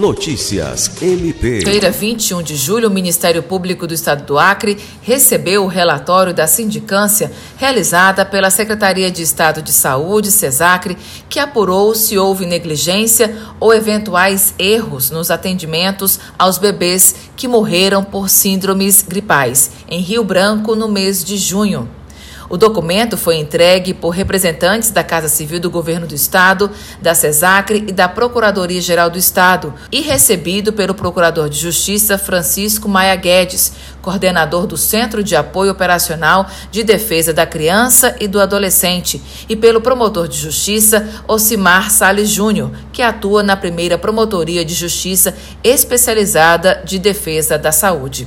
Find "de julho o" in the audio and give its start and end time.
2.42-2.90